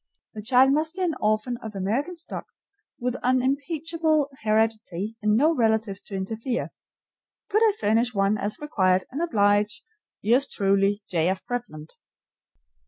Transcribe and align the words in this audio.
The 0.33 0.41
child 0.41 0.73
must 0.73 0.95
be 0.95 1.03
an 1.03 1.13
orphan 1.21 1.57
of 1.57 1.75
American 1.75 2.15
stock, 2.15 2.47
with 2.99 3.17
unimpeachable 3.17 4.31
heredity, 4.41 5.15
and 5.21 5.35
no 5.37 5.53
relatives 5.55 6.01
to 6.01 6.15
interfere. 6.15 6.71
Could 7.51 7.61
I 7.63 7.73
furnish 7.79 8.11
one 8.11 8.35
as 8.35 8.57
required 8.57 9.03
and 9.11 9.21
oblige, 9.21 9.83
yours 10.23 10.47
truly, 10.47 11.03
J. 11.07 11.29
F. 11.29 11.45
Bretland? 11.45 11.91